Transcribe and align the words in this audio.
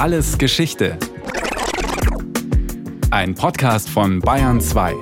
Alles 0.00 0.38
Geschichte. 0.38 0.96
Ein 3.10 3.34
Podcast 3.34 3.90
von 3.90 4.18
Bayern 4.20 4.58
2. 4.58 4.94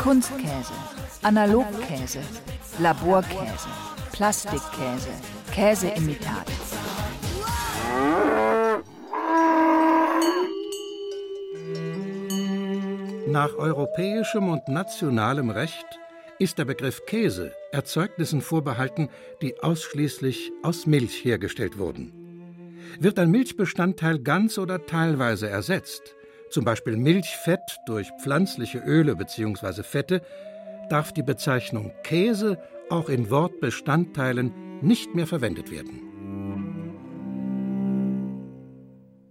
Kunstkäse, 0.00 0.72
Analogkäse, 1.24 2.20
Laborkäse, 2.78 3.68
Plastikkäse, 4.12 5.10
Käseimitat. 5.52 6.55
Nach 13.28 13.54
europäischem 13.54 14.48
und 14.48 14.66
nationalem 14.68 15.50
Recht 15.50 15.86
ist 16.38 16.58
der 16.58 16.64
Begriff 16.64 17.04
Käse 17.06 17.52
Erzeugnissen 17.70 18.40
vorbehalten, 18.40 19.08
die 19.42 19.60
ausschließlich 19.62 20.52
aus 20.62 20.86
Milch 20.86 21.24
hergestellt 21.24 21.78
wurden. 21.78 22.12
Wird 22.98 23.18
ein 23.18 23.30
Milchbestandteil 23.30 24.20
ganz 24.20 24.58
oder 24.58 24.86
teilweise 24.86 25.48
ersetzt, 25.48 26.14
zum 26.50 26.64
Beispiel 26.64 26.96
Milchfett 26.96 27.60
durch 27.86 28.10
pflanzliche 28.22 28.78
Öle 28.78 29.16
bzw. 29.16 29.82
Fette, 29.82 30.22
darf 30.88 31.12
die 31.12 31.22
Bezeichnung 31.22 31.92
Käse 32.04 32.58
auch 32.88 33.08
in 33.08 33.30
Wortbestandteilen 33.30 34.80
nicht 34.80 35.14
mehr 35.14 35.26
verwendet 35.26 35.70
werden. 35.70 36.05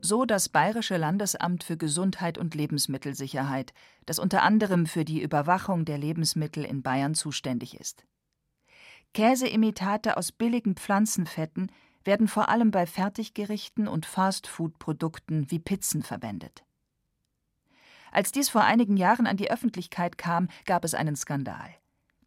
So 0.07 0.25
das 0.25 0.49
Bayerische 0.49 0.97
Landesamt 0.97 1.63
für 1.63 1.77
Gesundheit 1.77 2.37
und 2.37 2.53
Lebensmittelsicherheit, 2.53 3.73
das 4.05 4.19
unter 4.19 4.43
anderem 4.43 4.85
für 4.85 5.03
die 5.03 5.19
Überwachung 5.19 5.83
der 5.83 5.97
Lebensmittel 5.97 6.63
in 6.63 6.83
Bayern 6.83 7.15
zuständig 7.15 7.79
ist. 7.79 8.05
Käseimitate 9.15 10.15
aus 10.15 10.31
billigen 10.31 10.75
Pflanzenfetten 10.75 11.71
werden 12.03 12.27
vor 12.27 12.49
allem 12.49 12.69
bei 12.69 12.85
Fertiggerichten 12.85 13.87
und 13.87 14.05
Fastfood-Produkten 14.05 15.49
wie 15.49 15.57
Pizzen 15.57 16.03
verwendet. 16.03 16.63
Als 18.11 18.31
dies 18.31 18.49
vor 18.49 18.63
einigen 18.63 18.97
Jahren 18.97 19.25
an 19.25 19.37
die 19.37 19.49
Öffentlichkeit 19.49 20.19
kam, 20.19 20.49
gab 20.67 20.85
es 20.85 20.93
einen 20.93 21.15
Skandal. 21.15 21.73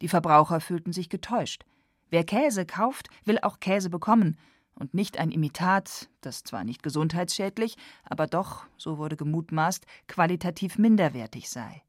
Die 0.01 0.09
Verbraucher 0.09 0.59
fühlten 0.59 0.91
sich 0.91 1.07
getäuscht. 1.07 1.63
Wer 2.09 2.25
Käse 2.25 2.65
kauft, 2.65 3.09
will 3.23 3.39
auch 3.39 3.61
Käse 3.61 3.89
bekommen 3.89 4.37
und 4.79 4.93
nicht 4.93 5.19
ein 5.19 5.31
Imitat, 5.31 6.09
das 6.21 6.43
zwar 6.43 6.63
nicht 6.63 6.81
gesundheitsschädlich, 6.81 7.75
aber 8.03 8.27
doch, 8.27 8.65
so 8.77 8.97
wurde 8.97 9.17
gemutmaßt, 9.17 9.85
qualitativ 10.07 10.77
minderwertig 10.77 11.49
sei. 11.49 11.83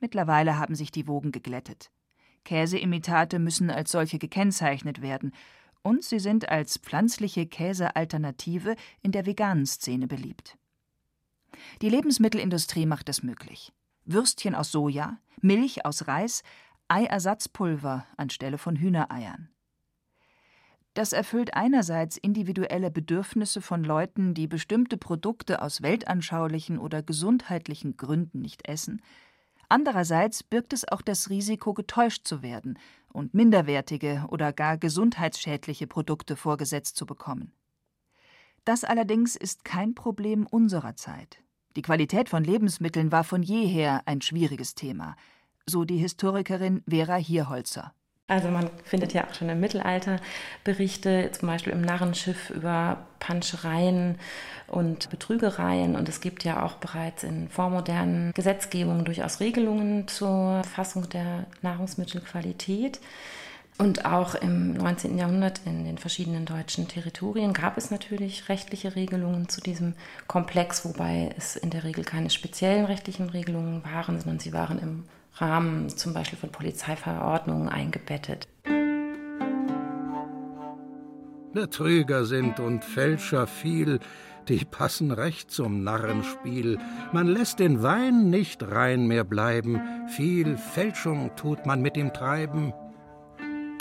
Mittlerweile 0.00 0.58
haben 0.58 0.74
sich 0.74 0.90
die 0.90 1.06
Wogen 1.06 1.32
geglättet. 1.32 1.90
Käseimitate 2.44 3.38
müssen 3.38 3.70
als 3.70 3.92
solche 3.92 4.18
gekennzeichnet 4.18 5.00
werden, 5.00 5.32
und 5.82 6.04
sie 6.04 6.20
sind 6.20 6.48
als 6.48 6.78
pflanzliche 6.78 7.46
Käsealternative 7.46 8.76
in 9.00 9.12
der 9.12 9.26
veganen 9.26 9.66
Szene 9.66 10.06
beliebt. 10.06 10.56
Die 11.82 11.88
Lebensmittelindustrie 11.88 12.86
macht 12.86 13.08
es 13.08 13.22
möglich. 13.22 13.72
Würstchen 14.04 14.54
aus 14.54 14.72
Soja, 14.72 15.18
Milch 15.40 15.84
aus 15.84 16.06
Reis, 16.08 16.42
Eiersatzpulver 16.88 18.06
anstelle 18.16 18.58
von 18.58 18.76
Hühnereiern. 18.76 19.51
Das 20.94 21.14
erfüllt 21.14 21.54
einerseits 21.54 22.18
individuelle 22.18 22.90
Bedürfnisse 22.90 23.62
von 23.62 23.82
Leuten, 23.82 24.34
die 24.34 24.46
bestimmte 24.46 24.98
Produkte 24.98 25.62
aus 25.62 25.80
weltanschaulichen 25.80 26.78
oder 26.78 27.02
gesundheitlichen 27.02 27.96
Gründen 27.96 28.40
nicht 28.40 28.68
essen, 28.68 29.00
andererseits 29.70 30.42
birgt 30.42 30.74
es 30.74 30.86
auch 30.86 31.00
das 31.00 31.30
Risiko, 31.30 31.72
getäuscht 31.72 32.26
zu 32.26 32.42
werden 32.42 32.78
und 33.10 33.32
minderwertige 33.32 34.26
oder 34.28 34.52
gar 34.52 34.76
gesundheitsschädliche 34.76 35.86
Produkte 35.86 36.36
vorgesetzt 36.36 36.96
zu 36.96 37.06
bekommen. 37.06 37.52
Das 38.64 38.84
allerdings 38.84 39.34
ist 39.34 39.64
kein 39.64 39.94
Problem 39.94 40.46
unserer 40.46 40.94
Zeit. 40.94 41.42
Die 41.74 41.82
Qualität 41.82 42.28
von 42.28 42.44
Lebensmitteln 42.44 43.10
war 43.10 43.24
von 43.24 43.42
jeher 43.42 44.02
ein 44.06 44.20
schwieriges 44.20 44.74
Thema, 44.74 45.16
so 45.66 45.84
die 45.84 45.96
Historikerin 45.96 46.82
Vera 46.86 47.16
Hierholzer. 47.16 47.94
Also 48.28 48.48
man 48.48 48.70
findet 48.84 49.12
ja 49.12 49.24
auch 49.24 49.34
schon 49.34 49.50
im 49.50 49.60
Mittelalter 49.60 50.18
Berichte, 50.64 51.30
zum 51.32 51.48
Beispiel 51.48 51.72
im 51.72 51.82
Narrenschiff 51.82 52.50
über 52.50 53.04
Panschereien 53.18 54.18
und 54.68 55.10
Betrügereien. 55.10 55.96
Und 55.96 56.08
es 56.08 56.20
gibt 56.20 56.44
ja 56.44 56.64
auch 56.64 56.74
bereits 56.74 57.24
in 57.24 57.48
vormodernen 57.48 58.32
Gesetzgebungen 58.32 59.04
durchaus 59.04 59.40
Regelungen 59.40 60.08
zur 60.08 60.62
Fassung 60.64 61.08
der 61.10 61.46
Nahrungsmittelqualität. 61.60 63.00
Und 63.78 64.04
auch 64.04 64.34
im 64.34 64.74
19. 64.74 65.18
Jahrhundert 65.18 65.60
in 65.64 65.84
den 65.84 65.98
verschiedenen 65.98 66.44
deutschen 66.44 66.88
Territorien 66.88 67.52
gab 67.52 67.76
es 67.76 67.90
natürlich 67.90 68.48
rechtliche 68.48 68.94
Regelungen 68.96 69.48
zu 69.48 69.60
diesem 69.60 69.94
Komplex, 70.26 70.84
wobei 70.84 71.34
es 71.36 71.56
in 71.56 71.70
der 71.70 71.84
Regel 71.84 72.04
keine 72.04 72.30
speziellen 72.30 72.84
rechtlichen 72.84 73.30
Regelungen 73.30 73.82
waren, 73.84 74.20
sondern 74.20 74.38
sie 74.38 74.52
waren 74.52 74.78
im 74.78 75.04
Rahmen 75.34 75.88
zum 75.88 76.14
Beispiel 76.14 76.38
von 76.38 76.50
Polizeiverordnungen 76.50 77.68
eingebettet. 77.68 78.48
Betrüger 81.52 82.24
sind 82.24 82.60
und 82.60 82.84
Fälscher 82.84 83.46
viel, 83.46 84.00
die 84.48 84.64
passen 84.64 85.10
recht 85.10 85.50
zum 85.50 85.82
Narrenspiel. 85.84 86.78
Man 87.12 87.26
lässt 87.26 87.58
den 87.58 87.82
Wein 87.82 88.30
nicht 88.30 88.62
rein 88.62 89.06
mehr 89.06 89.24
bleiben, 89.24 89.80
viel 90.08 90.56
Fälschung 90.56 91.30
tut 91.36 91.66
man 91.66 91.82
mit 91.82 91.96
ihm 91.96 92.12
treiben 92.12 92.72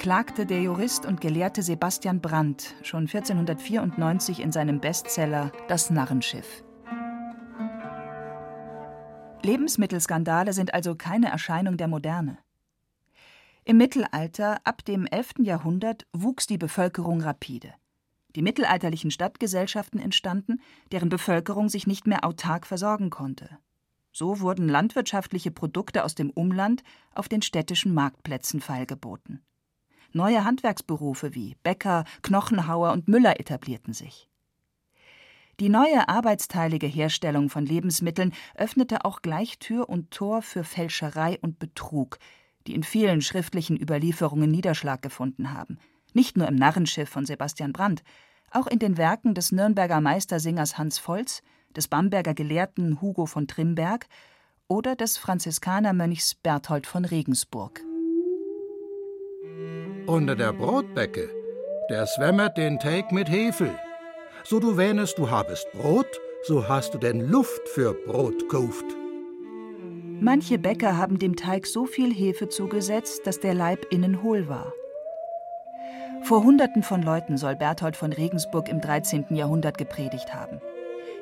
klagte 0.02 0.48
der 0.48 0.64
Jurist 0.64 1.06
und 1.06 1.22
Gelehrte 1.22 1.62
Sebastian 1.62 2.22
Brandt 2.22 2.74
schon 2.82 3.02
1494 3.02 4.40
in 4.40 4.52
seinem 4.52 4.80
Bestseller 4.80 5.52
Das 5.68 5.92
Narrenschiff. 5.92 6.64
Lebensmittelskandale 9.44 10.54
sind 10.54 10.74
also 10.74 10.96
keine 10.96 11.30
Erscheinung 11.30 11.76
der 11.78 11.88
Moderne. 11.88 12.38
Im 13.64 13.78
Mittelalter, 13.78 14.60
ab 14.66 14.86
dem 14.86 15.08
11. 15.08 15.34
Jahrhundert, 15.40 16.06
wuchs 16.14 16.46
die 16.46 16.60
Bevölkerung 16.60 17.22
rapide. 17.22 17.74
Die 18.36 18.44
mittelalterlichen 18.44 19.12
Stadtgesellschaften 19.12 20.00
entstanden, 20.00 20.62
deren 20.92 21.10
Bevölkerung 21.10 21.70
sich 21.70 21.88
nicht 21.88 22.08
mehr 22.08 22.24
autark 22.24 22.68
versorgen 22.68 23.10
konnte. 23.10 23.50
So 24.12 24.42
wurden 24.42 24.68
landwirtschaftliche 24.68 25.52
Produkte 25.52 26.04
aus 26.04 26.16
dem 26.16 26.30
Umland 26.30 26.84
auf 27.16 27.28
den 27.28 27.42
städtischen 27.42 27.94
Marktplätzen 27.94 28.62
feilgeboten. 28.62 29.42
Neue 30.14 30.44
Handwerksberufe 30.44 31.34
wie 31.34 31.56
Bäcker, 31.64 32.06
Knochenhauer 32.22 32.92
und 32.92 33.08
Müller 33.08 33.40
etablierten 33.40 33.94
sich. 33.94 34.31
Die 35.62 35.70
neue 35.70 36.10
arbeitsteilige 36.10 36.88
Herstellung 36.88 37.48
von 37.48 37.68
Lebensmitteln 37.68 38.34
öffnete 38.56 39.06
auch 39.06 39.22
gleich 39.22 39.60
Tür 39.60 39.90
und 39.90 40.10
Tor 40.10 40.42
für 40.42 40.64
Fälscherei 40.64 41.38
und 41.40 41.60
Betrug, 41.60 42.18
die 42.66 42.74
in 42.74 42.82
vielen 42.82 43.22
schriftlichen 43.22 43.80
Überlieferungen 43.80 44.50
Niederschlag 44.50 45.04
gefunden 45.04 45.54
haben. 45.54 45.78
Nicht 46.16 46.36
nur 46.36 46.48
im 46.48 46.56
Narrenschiff 46.56 47.10
von 47.10 47.28
Sebastian 47.28 47.74
Brandt, 47.74 48.02
auch 48.50 48.66
in 48.66 48.80
den 48.80 48.98
Werken 48.98 49.36
des 49.36 49.52
Nürnberger 49.52 50.02
Meistersingers 50.02 50.80
Hans 50.80 50.98
Volz, 50.98 51.44
des 51.76 51.88
Bamberger 51.88 52.34
Gelehrten 52.34 53.00
Hugo 53.00 53.28
von 53.28 53.48
Trimberg 53.48 54.08
oder 54.68 54.96
des 54.96 55.20
Franziskanermönchs 55.20 56.34
Berthold 56.42 56.88
von 56.88 57.06
Regensburg. 57.06 57.82
Unter 60.08 60.36
der 60.36 60.54
Brotbecke, 60.54 61.30
der 61.92 62.08
swämmert 62.08 62.58
den 62.58 62.80
Teig 62.80 63.12
mit 63.12 63.30
Hefel. 63.30 63.78
So 64.44 64.60
du 64.60 64.78
wähnest, 64.78 65.18
du 65.18 65.30
habest 65.30 65.72
Brot, 65.72 66.20
so 66.44 66.68
hast 66.68 66.94
du 66.94 66.98
denn 66.98 67.30
Luft 67.30 67.68
für 67.70 67.94
Brot 67.94 68.50
kauft. 68.50 68.86
Manche 70.20 70.60
Bäcker 70.60 70.98
haben 70.98 71.20
dem 71.20 71.36
Teig 71.36 71.66
so 71.66 71.86
viel 71.86 72.14
Hefe 72.14 72.50
zugesetzt, 72.50 73.26
dass 73.26 73.40
der 73.40 73.54
Leib 73.54 73.88
innen 73.92 74.22
hohl 74.22 74.48
war. 74.48 74.74
Vor 76.24 76.44
Hunderten 76.44 76.84
von 76.84 77.02
Leuten 77.02 77.38
soll 77.38 77.56
Berthold 77.56 77.96
von 77.96 78.14
Regensburg 78.14 78.70
im 78.70 78.82
13. 78.82 79.26
Jahrhundert 79.32 79.78
gepredigt 79.78 80.34
haben. 80.34 80.62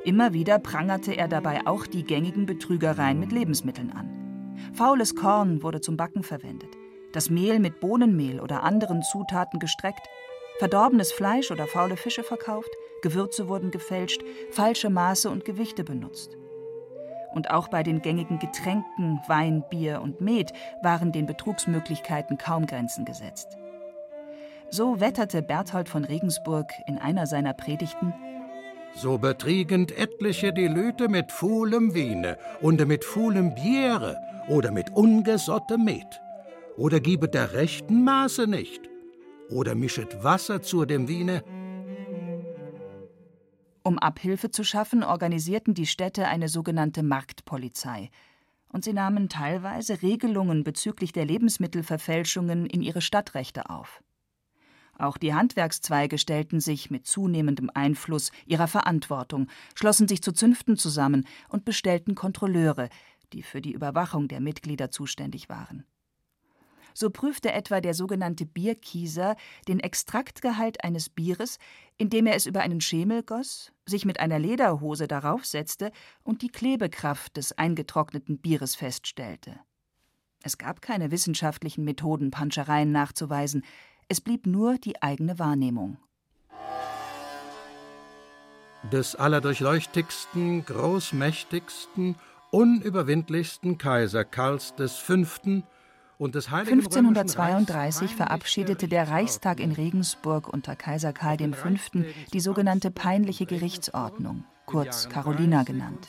Immer 0.03 0.33
wieder 0.33 0.59
prangerte 0.59 1.13
er 1.13 1.27
dabei 1.27 1.61
auch 1.65 1.87
die 1.87 2.03
gängigen 2.03 2.45
Betrügereien 2.45 3.19
mit 3.19 3.31
Lebensmitteln 3.31 3.91
an. 3.91 4.57
Faules 4.73 5.15
Korn 5.15 5.63
wurde 5.63 5.79
zum 5.79 5.95
Backen 5.95 6.23
verwendet 6.23 6.75
das 7.13 7.29
Mehl 7.29 7.59
mit 7.59 7.79
Bohnenmehl 7.79 8.39
oder 8.39 8.63
anderen 8.63 9.01
Zutaten 9.01 9.59
gestreckt, 9.59 10.07
verdorbenes 10.59 11.11
Fleisch 11.11 11.51
oder 11.51 11.67
faule 11.67 11.97
Fische 11.97 12.23
verkauft, 12.23 12.69
Gewürze 13.01 13.47
wurden 13.47 13.71
gefälscht, 13.71 14.21
falsche 14.51 14.89
Maße 14.89 15.29
und 15.29 15.45
Gewichte 15.45 15.83
benutzt. 15.83 16.37
Und 17.33 17.51
auch 17.51 17.67
bei 17.67 17.83
den 17.83 18.01
gängigen 18.01 18.39
Getränken 18.39 19.19
Wein, 19.27 19.63
Bier 19.69 20.01
und 20.01 20.19
Met 20.19 20.51
waren 20.81 21.11
den 21.11 21.25
Betrugsmöglichkeiten 21.25 22.37
kaum 22.37 22.65
Grenzen 22.65 23.05
gesetzt. 23.05 23.57
So 24.71 24.99
wetterte 24.99 25.41
Berthold 25.41 25.89
von 25.89 26.03
Regensburg 26.03 26.71
in 26.87 26.97
einer 26.97 27.25
seiner 27.25 27.53
Predigten 27.53 28.13
So 28.95 29.17
betriegend 29.17 29.97
etliche 29.97 30.51
die 30.51 30.67
Lüte 30.67 31.09
mit 31.09 31.31
fuhlem 31.31 31.93
Wiene 31.93 32.37
und 32.61 32.85
mit 32.87 33.05
fuhlem 33.05 33.53
Biere 33.55 34.17
oder 34.47 34.71
mit 34.71 34.89
ungesotte 34.95 35.77
Met. 35.77 36.21
Oder 36.77 36.99
gibet 36.99 37.33
der 37.33 37.53
rechten 37.53 38.03
Maße 38.03 38.47
nicht. 38.47 38.81
Oder 39.49 39.75
mischet 39.75 40.23
Wasser 40.23 40.61
zu 40.61 40.85
dem 40.85 41.07
Wiene. 41.07 41.43
Um 43.83 43.97
Abhilfe 43.97 44.51
zu 44.51 44.63
schaffen, 44.63 45.03
organisierten 45.03 45.73
die 45.73 45.85
Städte 45.85 46.27
eine 46.27 46.49
sogenannte 46.49 47.03
Marktpolizei. 47.03 48.09
Und 48.71 48.83
sie 48.83 48.93
nahmen 48.93 49.29
teilweise 49.29 50.01
Regelungen 50.01 50.63
bezüglich 50.63 51.11
der 51.11 51.25
Lebensmittelverfälschungen 51.25 52.65
in 52.65 52.81
ihre 52.81 53.01
Stadtrechte 53.01 53.69
auf. 53.69 54.03
Auch 54.99 55.17
die 55.17 55.33
Handwerkszweige 55.33 56.17
stellten 56.17 56.59
sich 56.59 56.91
mit 56.91 57.07
zunehmendem 57.07 57.71
Einfluss 57.73 58.31
ihrer 58.45 58.67
Verantwortung, 58.67 59.47
schlossen 59.73 60.09
sich 60.09 60.21
zu 60.21 60.33
Zünften 60.33 60.75
zusammen 60.75 61.25
und 61.47 61.63
bestellten 61.63 62.15
Kontrolleure, 62.15 62.89
die 63.31 63.41
für 63.41 63.61
die 63.61 63.71
Überwachung 63.71 64.27
der 64.27 64.41
Mitglieder 64.41 64.91
zuständig 64.91 65.47
waren. 65.47 65.85
So 66.93 67.09
prüfte 67.09 67.51
etwa 67.51 67.81
der 67.81 67.93
sogenannte 67.93 68.45
Bierkieser 68.45 69.35
den 69.67 69.79
Extraktgehalt 69.79 70.83
eines 70.83 71.09
Bieres, 71.09 71.57
indem 71.97 72.27
er 72.27 72.35
es 72.35 72.45
über 72.45 72.61
einen 72.61 72.81
Schemel 72.81 73.23
goss, 73.23 73.71
sich 73.85 74.05
mit 74.05 74.19
einer 74.19 74.39
Lederhose 74.39 75.07
darauf 75.07 75.45
setzte 75.45 75.91
und 76.23 76.41
die 76.41 76.49
Klebekraft 76.49 77.37
des 77.37 77.57
eingetrockneten 77.57 78.39
Bieres 78.39 78.75
feststellte. 78.75 79.59
Es 80.43 80.57
gab 80.57 80.81
keine 80.81 81.11
wissenschaftlichen 81.11 81.83
Methoden, 81.83 82.31
Panschereien 82.31 82.91
nachzuweisen, 82.91 83.63
es 84.07 84.21
blieb 84.21 84.47
nur 84.47 84.77
die 84.77 85.01
eigene 85.01 85.37
Wahrnehmung. 85.37 85.97
Des 88.91 89.15
allerdurchleuchtigsten, 89.15 90.65
großmächtigsten, 90.65 92.15
unüberwindlichsten 92.49 93.77
Kaiser 93.77 94.23
Karls 94.23 94.73
V. 94.77 95.25
und 96.19 96.35
des 96.35 96.51
Heiligen 96.51 96.81
1532 96.81 98.15
verabschiedete 98.15 98.87
der 98.87 99.09
Reichstag 99.09 99.59
in 99.59 99.71
Regensburg 99.71 100.47
unter 100.47 100.75
Kaiser 100.75 101.13
Karl 101.13 101.39
V. 101.53 101.69
die 102.33 102.39
sogenannte 102.39 102.91
peinliche 102.91 103.47
Gerichtsordnung, 103.47 104.43
kurz 104.67 105.09
Carolina 105.09 105.63
genannt. 105.63 106.07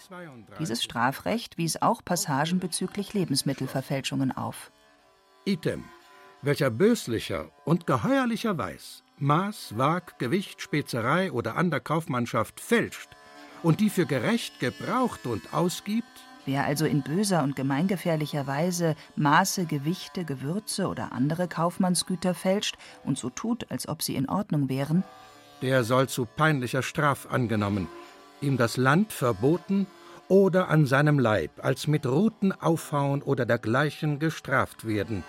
Dieses 0.59 0.85
Strafrecht 0.85 1.57
wies 1.57 1.81
auch 1.81 2.05
Passagen 2.05 2.59
bezüglich 2.59 3.15
Lebensmittelverfälschungen 3.15 4.37
auf. 4.37 4.71
Item 5.47 5.85
welcher 6.43 6.71
böslicher 6.71 7.51
und 7.65 7.87
geheuerlicher 7.87 8.57
Weiß 8.57 9.05
Maß, 9.19 9.77
Waag, 9.77 10.19
Gewicht, 10.19 10.63
Spezerei 10.63 11.31
oder 11.33 11.57
ander 11.57 11.81
Kaufmannschaft 11.81 12.61
fälscht 12.61 13.11
und 13.63 13.81
die 13.81 13.91
für 13.91 14.07
gerecht 14.07 14.59
gebraucht 14.61 15.27
und 15.27 15.53
ausgibt, 15.53 16.07
Wer 16.51 16.65
also 16.65 16.85
in 16.85 17.03
böser 17.03 17.45
und 17.45 17.55
gemeingefährlicher 17.55 18.45
Weise 18.49 18.97
Maße, 19.15 19.67
Gewichte, 19.67 20.25
Gewürze 20.25 20.89
oder 20.89 21.13
andere 21.13 21.47
Kaufmannsgüter 21.47 22.35
fälscht 22.35 22.77
und 23.05 23.17
so 23.17 23.31
tut, 23.31 23.71
als 23.71 23.89
ob 23.89 24.03
sie 24.03 24.17
in 24.17 24.29
Ordnung 24.29 24.69
wären, 24.69 25.05
der 25.63 25.85
soll 25.85 26.09
zu 26.09 26.27
peinlicher 26.27 26.83
Straf 26.83 27.29
angenommen, 27.31 27.87
ihm 28.41 28.57
das 28.57 28.77
Land 28.77 29.13
verboten 29.13 29.87
oder 30.27 30.69
an 30.71 30.87
seinem 30.87 31.21
Leib 31.21 31.53
als 31.65 31.87
mit 31.87 32.05
Ruten 32.05 32.51
aufhauen 32.51 33.23
oder 33.23 33.47
dergleichen 33.47 34.19
gestraft 34.19 34.85
werden. 34.85 35.23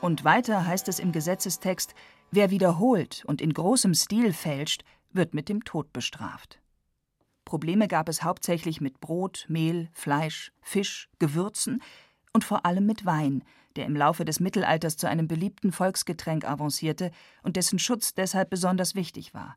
Und 0.00 0.24
weiter 0.24 0.66
heißt 0.66 0.88
es 0.88 0.98
im 0.98 1.12
Gesetzestext, 1.12 1.94
wer 2.32 2.50
wiederholt 2.50 3.22
und 3.24 3.40
in 3.40 3.54
großem 3.54 3.94
Stil 3.94 4.32
fälscht, 4.32 4.82
wird 5.12 5.32
mit 5.32 5.48
dem 5.48 5.62
Tod 5.62 5.92
bestraft. 5.92 6.58
Probleme 7.54 7.86
gab 7.86 8.08
es 8.08 8.24
hauptsächlich 8.24 8.80
mit 8.80 9.00
Brot, 9.00 9.46
Mehl, 9.46 9.88
Fleisch, 9.92 10.50
Fisch, 10.60 11.08
Gewürzen 11.20 11.84
und 12.32 12.42
vor 12.42 12.66
allem 12.66 12.84
mit 12.84 13.06
Wein, 13.06 13.44
der 13.76 13.86
im 13.86 13.94
Laufe 13.94 14.24
des 14.24 14.40
Mittelalters 14.40 14.96
zu 14.96 15.08
einem 15.08 15.28
beliebten 15.28 15.70
Volksgetränk 15.70 16.44
avancierte 16.44 17.12
und 17.44 17.54
dessen 17.54 17.78
Schutz 17.78 18.12
deshalb 18.12 18.50
besonders 18.50 18.96
wichtig 18.96 19.34
war. 19.34 19.56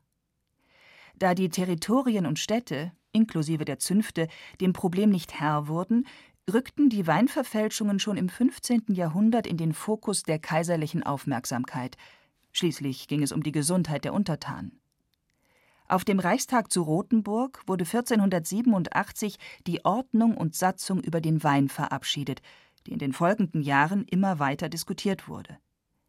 Da 1.16 1.34
die 1.34 1.48
Territorien 1.48 2.24
und 2.24 2.38
Städte, 2.38 2.92
inklusive 3.10 3.64
der 3.64 3.80
Zünfte, 3.80 4.28
dem 4.60 4.72
Problem 4.72 5.10
nicht 5.10 5.40
Herr 5.40 5.66
wurden, 5.66 6.06
rückten 6.48 6.90
die 6.90 7.08
Weinverfälschungen 7.08 7.98
schon 7.98 8.16
im 8.16 8.28
15. 8.28 8.84
Jahrhundert 8.90 9.44
in 9.44 9.56
den 9.56 9.72
Fokus 9.72 10.22
der 10.22 10.38
kaiserlichen 10.38 11.02
Aufmerksamkeit. 11.02 11.96
Schließlich 12.52 13.08
ging 13.08 13.24
es 13.24 13.32
um 13.32 13.42
die 13.42 13.50
Gesundheit 13.50 14.04
der 14.04 14.14
Untertanen. 14.14 14.80
Auf 15.88 16.04
dem 16.04 16.20
Reichstag 16.20 16.70
zu 16.70 16.82
Rothenburg 16.82 17.62
wurde 17.66 17.84
1487 17.84 19.38
die 19.66 19.86
Ordnung 19.86 20.36
und 20.36 20.54
Satzung 20.54 21.02
über 21.02 21.22
den 21.22 21.42
Wein 21.42 21.70
verabschiedet, 21.70 22.42
die 22.86 22.92
in 22.92 22.98
den 22.98 23.14
folgenden 23.14 23.62
Jahren 23.62 24.04
immer 24.04 24.38
weiter 24.38 24.68
diskutiert 24.68 25.28
wurde. 25.28 25.56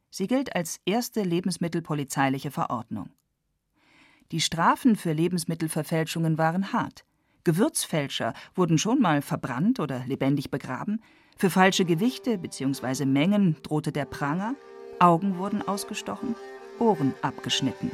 Sie 0.10 0.28
gilt 0.28 0.54
als 0.54 0.81
erste 0.86 1.24
lebensmittelpolizeiliche 1.24 2.52
Verordnung. 2.52 3.10
Die 4.34 4.42
Strafen 4.42 4.98
für 4.98 5.14
Lebensmittelverfälschungen 5.14 6.38
waren 6.38 6.74
hart. 6.74 7.06
Gewürzfälscher 7.46 8.34
wurden 8.54 8.78
schon 8.78 9.00
mal 9.00 9.22
verbrannt 9.22 9.80
oder 9.80 10.04
lebendig 10.06 10.52
begraben, 10.52 11.02
für 11.38 11.50
falsche 11.50 11.86
Gewichte 11.86 12.38
bzw. 12.38 13.06
Mengen 13.06 13.56
drohte 13.64 13.94
der 13.94 14.04
Pranger, 14.04 14.56
Augen 15.00 15.38
wurden 15.38 15.66
ausgestochen, 15.66 16.36
Ohren 16.80 17.14
abgeschnitten. 17.22 17.92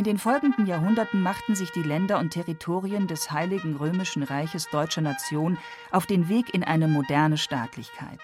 In 0.00 0.04
den 0.04 0.16
folgenden 0.16 0.64
Jahrhunderten 0.64 1.20
machten 1.20 1.54
sich 1.54 1.72
die 1.72 1.82
Länder 1.82 2.20
und 2.20 2.30
Territorien 2.30 3.06
des 3.06 3.32
Heiligen 3.32 3.76
Römischen 3.76 4.22
Reiches 4.22 4.66
deutscher 4.70 5.02
Nation 5.02 5.58
auf 5.90 6.06
den 6.06 6.30
Weg 6.30 6.54
in 6.54 6.64
eine 6.64 6.88
moderne 6.88 7.36
Staatlichkeit. 7.36 8.18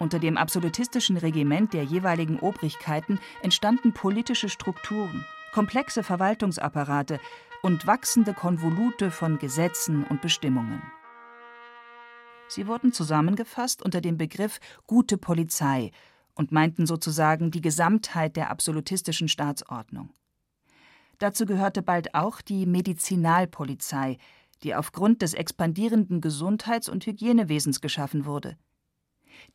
Unter 0.00 0.18
dem 0.18 0.36
absolutistischen 0.36 1.16
Regiment 1.16 1.72
der 1.74 1.84
jeweiligen 1.84 2.40
Obrigkeiten 2.40 3.20
entstanden 3.40 3.92
politische 3.92 4.48
Strukturen, 4.48 5.24
komplexe 5.52 6.02
Verwaltungsapparate 6.02 7.20
und 7.62 7.86
wachsende 7.86 8.34
Konvolute 8.34 9.12
von 9.12 9.38
Gesetzen 9.38 10.02
und 10.02 10.22
Bestimmungen. 10.22 10.82
Sie 12.48 12.66
wurden 12.66 12.92
zusammengefasst 12.92 13.80
unter 13.80 14.00
dem 14.00 14.18
Begriff 14.18 14.58
gute 14.88 15.18
Polizei 15.18 15.92
und 16.34 16.50
meinten 16.50 16.84
sozusagen 16.84 17.52
die 17.52 17.60
Gesamtheit 17.60 18.34
der 18.34 18.50
absolutistischen 18.50 19.28
Staatsordnung. 19.28 20.10
Dazu 21.18 21.46
gehörte 21.46 21.82
bald 21.82 22.14
auch 22.14 22.40
die 22.40 22.66
Medizinalpolizei, 22.66 24.18
die 24.62 24.74
aufgrund 24.74 25.22
des 25.22 25.34
expandierenden 25.34 26.20
Gesundheits- 26.20 26.88
und 26.88 27.06
Hygienewesens 27.06 27.80
geschaffen 27.80 28.26
wurde. 28.26 28.56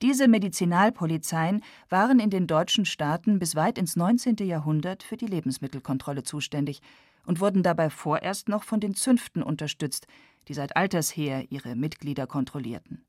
Diese 0.02 0.28
Medizinalpolizeien 0.28 1.64
waren 1.90 2.20
in 2.20 2.30
den 2.30 2.48
deutschen 2.48 2.86
Staaten 2.86 3.40
bis 3.40 3.56
weit 3.56 3.78
ins 3.78 3.96
19. 3.96 4.38
Jahrhundert 4.38 5.04
für 5.04 5.18
die 5.18 5.26
Lebensmittelkontrolle 5.26 6.24
zuständig 6.24 6.82
und 7.26 7.40
wurden 7.40 7.64
dabei 7.64 7.90
vorerst 7.90 8.50
noch 8.50 8.64
von 8.64 8.80
den 8.80 8.96
Zünften 8.96 9.44
unterstützt, 9.44 10.08
die 10.48 10.54
seit 10.54 10.76
alters 10.76 11.16
her 11.16 11.52
ihre 11.52 11.76
Mitglieder 11.76 12.28
kontrollierten. 12.28 13.06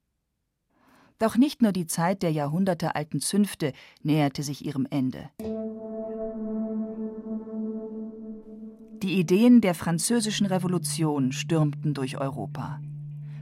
Doch 1.19 1.37
nicht 1.37 1.63
nur 1.63 1.73
die 1.73 1.87
Zeit 1.87 2.23
der 2.23 2.33
jahrhundertealten 2.33 3.21
Zünfte 3.21 3.73
näherte 4.03 4.43
sich 4.43 4.65
ihrem 4.65 4.87
Ende. 4.91 5.31
Die 9.03 9.19
Ideen 9.19 9.61
der 9.61 9.75
Französischen 9.75 10.47
Revolution 10.47 11.33
stürmten 11.33 11.93
durch 11.93 12.19
Europa. 12.19 12.79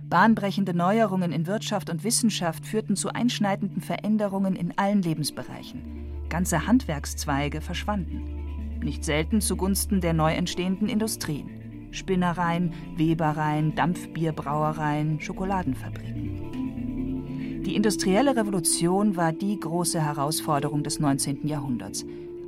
Bahnbrechende 0.09 0.73
Neuerungen 0.73 1.33
in 1.33 1.47
Wirtschaft 1.47 1.91
und 1.91 2.03
Wissenschaft 2.03 2.65
führten 2.65 2.97
zu 2.97 3.11
einschneidenden 3.11 3.83
Veränderungen 3.83 4.57
in 4.57 4.79
allen 4.79 5.03
Lebensbereichen. 5.03 5.83
Ganze 6.31 6.67
Handwerkszweige 6.67 7.61
verschwanden. 7.61 8.79
Nicht 8.83 9.05
selten 9.05 9.43
zugunsten 9.43 10.01
der 10.01 10.15
neu 10.15 10.33
entstehenden 10.33 10.89
Industrien. 10.89 11.91
Spinnereien, 11.91 12.73
Webereien, 12.97 13.75
Dampfbierbrauereien, 13.75 15.21
Schokoladenfabriken. 15.21 17.61
Die 17.67 17.77
industrielle 17.77 18.35
Revolution 18.35 19.15
war 19.15 19.35
die 19.35 19.61
große 19.61 20.03
Herausforderung 20.03 20.85
des 20.85 21.01
19. 21.01 21.47
Jahrhunderts, 21.47 22.07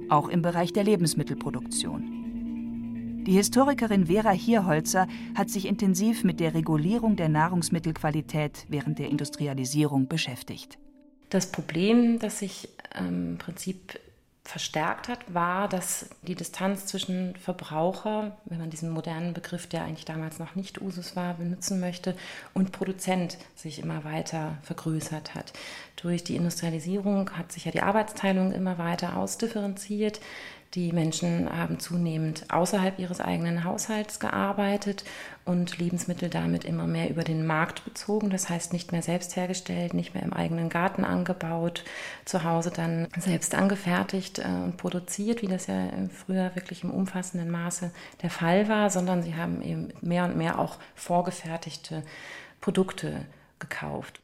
auch 0.09 0.31
im 0.31 0.40
Bereich 0.40 0.73
der 0.73 0.85
Lebensmittelproduktion. 0.85 2.22
Die 3.25 3.35
Historikerin 3.35 4.07
Vera 4.07 4.33
Hierholzer 4.33 5.07
hat 5.37 5.49
sich 5.49 5.67
intensiv 5.67 6.25
mit 6.25 6.41
der 6.41 6.55
Regulierung 6.55 7.14
der 7.14 7.29
Nahrungsmittelqualität 7.29 8.67
während 8.69 8.99
der 8.99 9.11
Industrialisierung 9.11 10.09
beschäftigt. 10.09 10.76
Das 11.31 11.52
Problem, 11.52 12.19
das 12.19 12.41
sich 12.41 12.69
ähm, 12.99 13.33
im 13.33 13.38
Prinzip 13.38 14.00
verstärkt 14.45 15.07
hat, 15.07 15.21
war, 15.33 15.69
dass 15.69 16.11
die 16.23 16.35
Distanz 16.35 16.87
zwischen 16.87 17.37
Verbraucher, 17.37 18.37
wenn 18.45 18.59
man 18.59 18.71
diesen 18.71 18.91
modernen 18.91 19.35
Begriff, 19.35 19.69
der 19.69 19.85
eigentlich 19.85 20.05
damals 20.05 20.41
noch 20.41 20.57
nicht 20.57 20.83
Usus 20.83 21.14
war, 21.14 21.35
benutzen 21.35 21.79
möchte, 21.79 22.17
und 22.55 22.73
Produzent 22.73 23.38
sich 23.55 23.79
immer 23.79 24.02
weiter 24.02 24.59
vergrößert 24.62 25.37
hat. 25.37 25.52
Durch 25.95 26.25
die 26.25 26.35
Industrialisierung 26.35 27.31
hat 27.38 27.52
sich 27.52 27.67
ja 27.67 27.71
die 27.71 27.83
Arbeitsteilung 27.83 28.50
immer 28.50 28.79
weiter 28.79 29.17
ausdifferenziert. 29.17 30.21
Die 30.75 30.91
Menschen 30.91 31.55
haben 31.55 31.79
zunehmend 31.79 32.47
außerhalb 32.50 32.99
ihres 32.99 33.21
eigenen 33.21 33.64
Haushalts 33.64 34.21
gearbeitet 34.21 35.05
und 35.45 35.76
Lebensmittel 35.76 36.31
damit 36.31 36.64
immer 36.64 36.87
mehr 36.87 37.11
über 37.11 37.25
den 37.25 37.45
Markt 37.45 37.85
bezogen. 37.85 38.31
Das 38.31 38.49
heißt 38.49 38.73
nicht 38.73 38.91
mehr 38.91 39.02
selbst 39.02 39.37
hergestellt, 39.37 39.93
nicht 39.93 40.14
mehr 40.14 40.23
im 40.23 40.33
eigenen 40.33 40.71
Garten 40.71 41.05
angebaut, 41.05 41.85
zu 42.25 42.45
Hause 42.45 42.71
dann 42.71 43.09
selbst 43.19 43.55
angefertigt 43.55 44.38
äh, 44.38 44.45
und 44.45 44.79
produziert, 44.79 45.43
wie 45.43 45.47
das 45.47 45.67
ja 45.67 45.88
früher 46.09 46.55
wirklich 46.55 46.85
im 46.85 46.91
umfassenden 46.91 47.50
Maße 47.50 47.91
der 48.23 48.31
Fall 48.31 48.67
war, 48.69 48.88
sondern 48.88 49.23
sie 49.23 49.35
haben 49.35 49.61
eben 49.61 49.88
mehr 50.00 50.25
und 50.25 50.38
mehr 50.38 50.59
auch 50.59 50.79
vorgefertigte 50.95 52.02
Produkte 52.62 53.26
gekauft. 53.59 54.23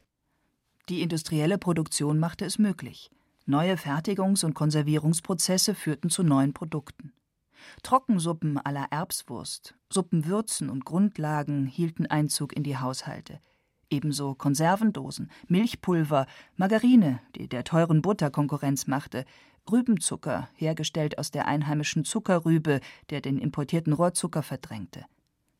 Die 0.89 1.03
industrielle 1.03 1.59
Produktion 1.59 2.17
machte 2.17 2.45
es 2.45 2.57
möglich. 2.57 3.11
Neue 3.49 3.77
Fertigungs- 3.77 4.45
und 4.45 4.53
Konservierungsprozesse 4.53 5.73
führten 5.73 6.11
zu 6.11 6.21
neuen 6.21 6.53
Produkten. 6.53 7.13
Trockensuppen 7.81 8.59
aller 8.59 8.85
Erbswurst, 8.91 9.73
Suppenwürzen 9.91 10.69
und 10.69 10.85
Grundlagen 10.85 11.65
hielten 11.65 12.05
Einzug 12.05 12.55
in 12.55 12.61
die 12.61 12.77
Haushalte. 12.77 13.39
Ebenso 13.89 14.35
Konservendosen, 14.35 15.31
Milchpulver, 15.47 16.27
Margarine, 16.57 17.21
die 17.35 17.47
der 17.47 17.63
teuren 17.63 18.03
Butter 18.03 18.29
Konkurrenz 18.29 18.85
machte, 18.85 19.25
Rübenzucker, 19.71 20.49
hergestellt 20.53 21.17
aus 21.17 21.31
der 21.31 21.47
einheimischen 21.47 22.05
Zuckerrübe, 22.05 22.81
der 23.09 23.21
den 23.21 23.39
importierten 23.39 23.93
Rohrzucker 23.93 24.43
verdrängte. 24.43 25.05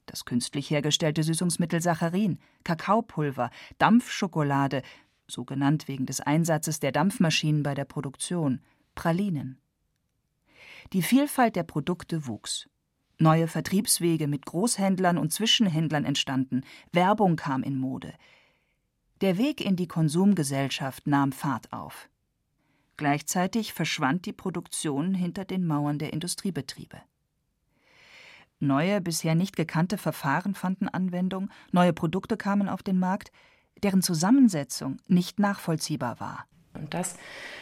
Das 0.05 0.25
künstlich 0.25 0.69
hergestellte 0.69 1.24
Süßungsmittel 1.24 1.81
Saccharin, 1.81 2.38
Kakaopulver, 2.63 3.50
Dampfschokolade, 3.79 4.84
so 5.29 5.45
genannt 5.45 5.88
wegen 5.88 6.05
des 6.05 6.19
Einsatzes 6.19 6.79
der 6.79 6.91
Dampfmaschinen 6.91 7.63
bei 7.63 7.74
der 7.74 7.86
Produktion, 7.86 8.62
Pralinen. 8.95 9.59
Die 10.93 11.01
Vielfalt 11.01 11.55
der 11.55 11.63
Produkte 11.63 12.27
wuchs. 12.27 12.67
Neue 13.17 13.48
Vertriebswege 13.48 14.27
mit 14.27 14.45
Großhändlern 14.45 15.17
und 15.17 15.33
Zwischenhändlern 15.33 16.05
entstanden, 16.05 16.62
Werbung 16.93 17.36
kam 17.36 17.63
in 17.63 17.77
Mode. 17.77 18.13
Der 19.21 19.38
Weg 19.38 19.59
in 19.59 19.75
die 19.75 19.88
Konsumgesellschaft 19.88 21.05
nahm 21.05 21.33
Fahrt 21.33 21.74
auf. 21.74 22.09
Gleichzeitig 22.95 23.74
verschwand 23.74 24.25
die 24.25 24.33
Produktion 24.33 25.13
hinter 25.13 25.45
den 25.45 25.67
Mauern 25.67 26.00
der 26.00 26.13
Industriebetriebe. 26.13 27.01
Neue, 28.59 29.00
bisher 29.00 29.36
nicht 29.36 29.55
gekannte 29.55 29.98
Verfahren 29.98 30.53
fanden 30.53 30.89
Anwendung, 30.89 31.50
neue 31.71 31.93
Produkte 31.93 32.36
kamen 32.36 32.67
auf 32.67 32.83
den 32.83 33.00
Markt, 33.00 33.31
deren 33.83 34.01
Zusammensetzung 34.01 34.98
nicht 35.07 35.39
nachvollziehbar 35.39 36.19
war. 36.19 36.45
Und 36.74 36.93
das 36.93 37.15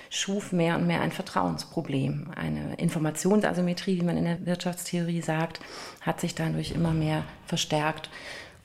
schuf 0.10 0.52
mehr 0.52 0.76
und 0.76 0.88
mehr 0.88 1.02
ein 1.02 1.12
Vertrauensproblem. 1.12 2.32
Eine 2.36 2.76
Informationsasymmetrie, 2.76 4.00
wie 4.00 4.06
man 4.06 4.18
in 4.18 4.26
der 4.26 4.46
Wirtschaftstheorie 4.46 5.22
sagt, 5.22 5.60
hat 6.02 6.20
sich 6.20 6.36
dadurch 6.36 6.72
immer 6.72 6.92
mehr 6.92 7.24
verstärkt 7.46 8.10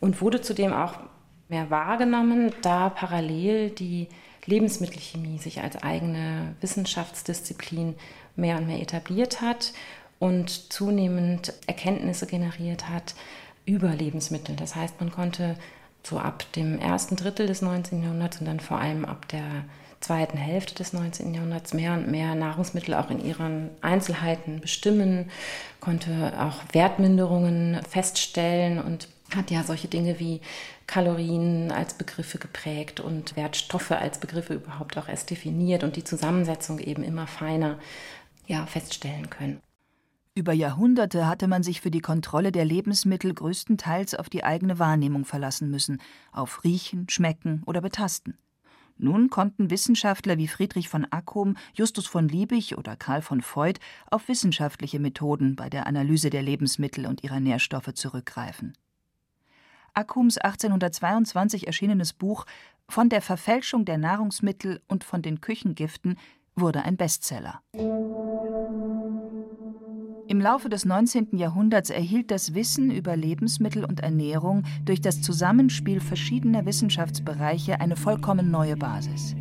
und 0.00 0.20
wurde 0.20 0.40
zudem 0.40 0.72
auch 0.72 0.94
mehr 1.48 1.70
wahrgenommen, 1.70 2.52
da 2.62 2.88
parallel 2.88 3.70
die 3.70 4.08
Lebensmittelchemie 4.46 5.38
sich 5.38 5.60
als 5.60 5.82
eigene 5.82 6.54
Wissenschaftsdisziplin 6.60 7.94
mehr 8.34 8.56
und 8.56 8.66
mehr 8.66 8.80
etabliert 8.80 9.40
hat 9.40 9.72
und 10.18 10.72
zunehmend 10.72 11.52
Erkenntnisse 11.66 12.26
generiert 12.26 12.88
hat 12.88 13.14
über 13.64 13.90
Lebensmittel. 13.90 14.56
Das 14.56 14.74
heißt, 14.74 15.00
man 15.00 15.12
konnte 15.12 15.56
so 16.04 16.18
ab 16.18 16.44
dem 16.56 16.78
ersten 16.78 17.16
Drittel 17.16 17.46
des 17.46 17.62
19. 17.62 18.02
Jahrhunderts 18.02 18.40
und 18.40 18.46
dann 18.46 18.60
vor 18.60 18.78
allem 18.78 19.04
ab 19.04 19.28
der 19.28 19.64
zweiten 20.00 20.36
Hälfte 20.36 20.74
des 20.74 20.92
19. 20.92 21.32
Jahrhunderts 21.32 21.74
mehr 21.74 21.94
und 21.94 22.10
mehr 22.10 22.34
Nahrungsmittel 22.34 22.94
auch 22.94 23.10
in 23.10 23.24
ihren 23.24 23.70
Einzelheiten 23.80 24.60
bestimmen, 24.60 25.30
konnte 25.80 26.32
auch 26.38 26.60
Wertminderungen 26.72 27.80
feststellen 27.88 28.80
und 28.80 29.08
hat 29.34 29.50
ja 29.50 29.62
solche 29.62 29.88
Dinge 29.88 30.18
wie 30.18 30.40
Kalorien 30.86 31.70
als 31.72 31.94
Begriffe 31.94 32.38
geprägt 32.38 33.00
und 33.00 33.36
Wertstoffe 33.36 33.92
als 33.92 34.18
Begriffe 34.18 34.54
überhaupt 34.54 34.98
auch 34.98 35.08
erst 35.08 35.30
definiert 35.30 35.84
und 35.84 35.96
die 35.96 36.04
Zusammensetzung 36.04 36.78
eben 36.80 37.02
immer 37.02 37.26
feiner 37.26 37.78
ja, 38.46 38.66
feststellen 38.66 39.30
können. 39.30 39.60
Über 40.34 40.54
Jahrhunderte 40.54 41.26
hatte 41.26 41.46
man 41.46 41.62
sich 41.62 41.82
für 41.82 41.90
die 41.90 42.00
Kontrolle 42.00 42.52
der 42.52 42.64
Lebensmittel 42.64 43.34
größtenteils 43.34 44.14
auf 44.14 44.30
die 44.30 44.44
eigene 44.44 44.78
Wahrnehmung 44.78 45.26
verlassen 45.26 45.70
müssen, 45.70 46.00
auf 46.32 46.64
Riechen, 46.64 47.06
Schmecken 47.10 47.62
oder 47.66 47.82
Betasten. 47.82 48.38
Nun 48.96 49.28
konnten 49.28 49.70
Wissenschaftler 49.70 50.38
wie 50.38 50.48
Friedrich 50.48 50.88
von 50.88 51.06
Accum, 51.10 51.56
Justus 51.74 52.06
von 52.06 52.28
Liebig 52.28 52.78
oder 52.78 52.96
Karl 52.96 53.20
von 53.20 53.42
Voigt 53.42 53.78
auf 54.10 54.26
wissenschaftliche 54.28 55.00
Methoden 55.00 55.54
bei 55.54 55.68
der 55.68 55.86
Analyse 55.86 56.30
der 56.30 56.42
Lebensmittel 56.42 57.04
und 57.04 57.22
ihrer 57.22 57.40
Nährstoffe 57.40 57.92
zurückgreifen. 57.92 58.72
Accums 59.92 60.38
1822 60.38 61.66
erschienenes 61.66 62.14
Buch 62.14 62.46
Von 62.88 63.10
der 63.10 63.20
Verfälschung 63.20 63.84
der 63.84 63.98
Nahrungsmittel 63.98 64.80
und 64.88 65.04
von 65.04 65.20
den 65.20 65.42
Küchengiften 65.42 66.16
wurde 66.54 66.82
ein 66.84 66.96
Bestseller. 66.96 67.60
Im 70.32 70.40
Laufe 70.40 70.70
des 70.70 70.86
19. 70.86 71.36
Jahrhunderts 71.36 71.90
erhielt 71.90 72.30
das 72.30 72.54
Wissen 72.54 72.90
über 72.90 73.14
Lebensmittel 73.16 73.84
und 73.84 74.00
Ernährung 74.00 74.62
durch 74.86 75.02
das 75.02 75.20
Zusammenspiel 75.20 76.00
verschiedener 76.00 76.64
Wissenschaftsbereiche 76.64 77.82
eine 77.82 77.96
vollkommen 77.96 78.50
neue 78.50 78.78
Basis. 78.78 79.36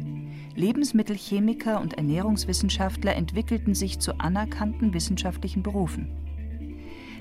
Lebensmittelchemiker 0.54 1.80
und 1.80 1.94
Ernährungswissenschaftler 1.94 3.16
entwickelten 3.16 3.74
sich 3.74 4.00
zu 4.00 4.20
anerkannten 4.20 4.94
wissenschaftlichen 4.94 5.64
Berufen. 5.64 6.12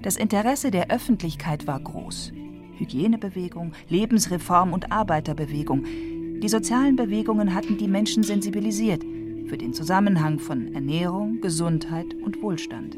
Das 0.03 0.17
Interesse 0.17 0.73
der 0.73 0.91
Öffentlichkeit 0.91 1.69
war 1.69 1.79
groß. 1.79 2.33
Hygienebewegung, 2.77 3.71
Lebensreform 3.89 4.73
und 4.73 4.91
Arbeiterbewegung. 4.91 5.85
Die 6.43 6.49
sozialen 6.49 6.97
Bewegungen 6.97 7.55
hatten 7.55 7.79
die 7.79 7.87
Menschen 7.87 8.25
sensibilisiert 8.25 9.05
für 9.47 9.59
den 9.59 9.73
Zusammenhang 9.75 10.41
von 10.41 10.75
Ernährung, 10.75 11.41
Gesundheit 11.41 12.15
und 12.25 12.43
Wohlstand. 12.43 12.97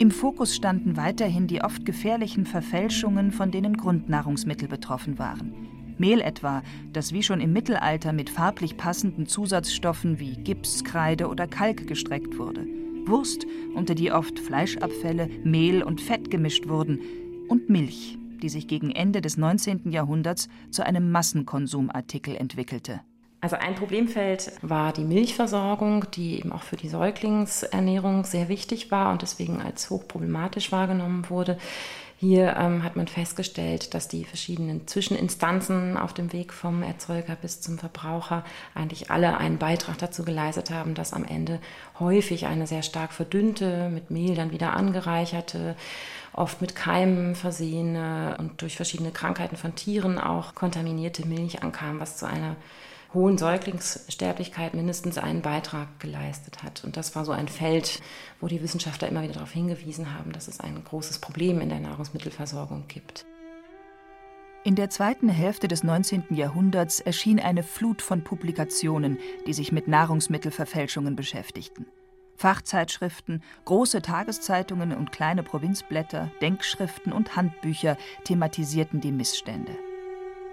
Im 0.00 0.12
Fokus 0.12 0.54
standen 0.54 0.96
weiterhin 0.96 1.48
die 1.48 1.60
oft 1.60 1.84
gefährlichen 1.84 2.46
Verfälschungen, 2.46 3.32
von 3.32 3.50
denen 3.50 3.76
Grundnahrungsmittel 3.76 4.68
betroffen 4.68 5.18
waren. 5.18 5.52
Mehl 5.98 6.20
etwa, 6.20 6.62
das 6.92 7.12
wie 7.12 7.24
schon 7.24 7.40
im 7.40 7.52
Mittelalter 7.52 8.12
mit 8.12 8.30
farblich 8.30 8.76
passenden 8.76 9.26
Zusatzstoffen 9.26 10.20
wie 10.20 10.36
Gips, 10.36 10.84
Kreide 10.84 11.26
oder 11.26 11.48
Kalk 11.48 11.88
gestreckt 11.88 12.38
wurde. 12.38 12.64
Wurst, 13.06 13.44
unter 13.74 13.96
die 13.96 14.12
oft 14.12 14.38
Fleischabfälle, 14.38 15.28
Mehl 15.42 15.82
und 15.82 16.00
Fett 16.00 16.30
gemischt 16.30 16.68
wurden. 16.68 17.00
Und 17.48 17.68
Milch, 17.68 18.18
die 18.40 18.50
sich 18.50 18.68
gegen 18.68 18.92
Ende 18.92 19.20
des 19.20 19.36
19. 19.36 19.90
Jahrhunderts 19.90 20.48
zu 20.70 20.86
einem 20.86 21.10
Massenkonsumartikel 21.10 22.36
entwickelte. 22.36 23.00
Also 23.40 23.54
ein 23.54 23.76
Problemfeld 23.76 24.50
war 24.62 24.92
die 24.92 25.04
Milchversorgung, 25.04 26.10
die 26.10 26.38
eben 26.40 26.50
auch 26.50 26.62
für 26.62 26.76
die 26.76 26.88
Säuglingsernährung 26.88 28.24
sehr 28.24 28.48
wichtig 28.48 28.90
war 28.90 29.12
und 29.12 29.22
deswegen 29.22 29.62
als 29.62 29.90
hochproblematisch 29.90 30.72
wahrgenommen 30.72 31.30
wurde. 31.30 31.56
Hier 32.20 32.56
ähm, 32.56 32.82
hat 32.82 32.96
man 32.96 33.06
festgestellt, 33.06 33.94
dass 33.94 34.08
die 34.08 34.24
verschiedenen 34.24 34.88
Zwischeninstanzen 34.88 35.96
auf 35.96 36.12
dem 36.12 36.32
Weg 36.32 36.52
vom 36.52 36.82
Erzeuger 36.82 37.36
bis 37.36 37.60
zum 37.60 37.78
Verbraucher 37.78 38.44
eigentlich 38.74 39.12
alle 39.12 39.36
einen 39.36 39.58
Beitrag 39.58 39.98
dazu 39.98 40.24
geleistet 40.24 40.72
haben, 40.72 40.94
dass 40.94 41.12
am 41.12 41.24
Ende 41.24 41.60
häufig 42.00 42.46
eine 42.46 42.66
sehr 42.66 42.82
stark 42.82 43.12
verdünnte, 43.12 43.88
mit 43.88 44.10
Mehl 44.10 44.34
dann 44.34 44.50
wieder 44.50 44.74
angereicherte, 44.74 45.76
oft 46.32 46.60
mit 46.60 46.74
Keimen 46.74 47.36
versehene 47.36 48.36
und 48.40 48.62
durch 48.62 48.74
verschiedene 48.74 49.12
Krankheiten 49.12 49.56
von 49.56 49.76
Tieren 49.76 50.18
auch 50.18 50.56
kontaminierte 50.56 51.24
Milch 51.24 51.62
ankam, 51.62 52.00
was 52.00 52.16
zu 52.16 52.26
einer 52.26 52.56
hohen 53.14 53.38
Säuglingssterblichkeit 53.38 54.74
mindestens 54.74 55.18
einen 55.18 55.42
Beitrag 55.42 55.98
geleistet 55.98 56.62
hat. 56.62 56.84
Und 56.84 56.96
das 56.96 57.16
war 57.16 57.24
so 57.24 57.32
ein 57.32 57.48
Feld, 57.48 58.00
wo 58.40 58.48
die 58.48 58.62
Wissenschaftler 58.62 59.08
immer 59.08 59.22
wieder 59.22 59.34
darauf 59.34 59.52
hingewiesen 59.52 60.14
haben, 60.14 60.32
dass 60.32 60.48
es 60.48 60.60
ein 60.60 60.82
großes 60.84 61.18
Problem 61.18 61.60
in 61.60 61.70
der 61.70 61.80
Nahrungsmittelversorgung 61.80 62.84
gibt. 62.88 63.24
In 64.64 64.74
der 64.74 64.90
zweiten 64.90 65.30
Hälfte 65.30 65.68
des 65.68 65.82
19. 65.82 66.24
Jahrhunderts 66.30 67.00
erschien 67.00 67.40
eine 67.40 67.62
Flut 67.62 68.02
von 68.02 68.24
Publikationen, 68.24 69.18
die 69.46 69.54
sich 69.54 69.72
mit 69.72 69.88
Nahrungsmittelverfälschungen 69.88 71.16
beschäftigten. 71.16 71.86
Fachzeitschriften, 72.36 73.42
große 73.64 74.02
Tageszeitungen 74.02 74.92
und 74.92 75.10
kleine 75.10 75.42
Provinzblätter, 75.42 76.30
Denkschriften 76.40 77.12
und 77.12 77.34
Handbücher 77.34 77.96
thematisierten 78.24 79.00
die 79.00 79.12
Missstände. 79.12 79.72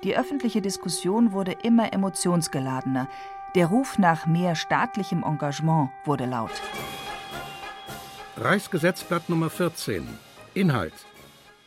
Die 0.05 0.15
öffentliche 0.15 0.61
Diskussion 0.61 1.31
wurde 1.31 1.53
immer 1.63 1.91
emotionsgeladener. 1.91 3.09
Der 3.55 3.65
Ruf 3.65 3.97
nach 3.97 4.27
mehr 4.27 4.53
staatlichem 4.53 5.23
Engagement 5.23 5.89
wurde 6.05 6.25
laut. 6.25 6.51
Reichsgesetzblatt 8.37 9.29
Nummer 9.29 9.49
14. 9.49 10.07
Inhalt. 10.53 10.93